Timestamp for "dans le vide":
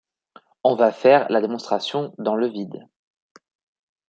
2.17-2.87